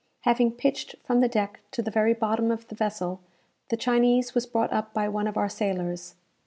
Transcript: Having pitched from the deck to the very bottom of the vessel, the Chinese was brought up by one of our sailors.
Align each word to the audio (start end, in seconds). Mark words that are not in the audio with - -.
Having 0.21 0.53
pitched 0.53 0.95
from 1.03 1.19
the 1.21 1.27
deck 1.27 1.59
to 1.69 1.83
the 1.83 1.91
very 1.91 2.15
bottom 2.15 2.49
of 2.49 2.67
the 2.69 2.73
vessel, 2.73 3.19
the 3.69 3.77
Chinese 3.77 4.33
was 4.33 4.47
brought 4.47 4.73
up 4.73 4.95
by 4.95 5.07
one 5.07 5.27
of 5.27 5.37
our 5.37 5.47
sailors. 5.47 6.15